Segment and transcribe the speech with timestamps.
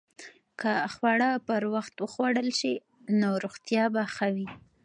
[0.59, 2.75] که خواړه پر وخت وخوړل شي،
[3.19, 4.47] نو روغتیا به ښه وي.